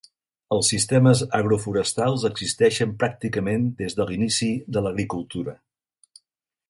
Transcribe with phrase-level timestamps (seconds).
[0.53, 5.55] Els sistemes agroforestals existeixen pràcticament des de l'inici de l'agricultura.